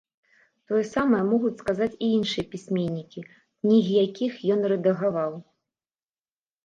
Тое 0.69 0.79
самае 0.95 1.19
могуць 1.33 1.51
сказаць 1.63 1.97
і 2.07 2.09
іншыя 2.17 2.45
пісьменнікі, 2.53 3.25
кнігі 3.29 3.93
якіх 4.07 4.33
ён 4.57 4.61
рэдагаваў. 4.75 5.31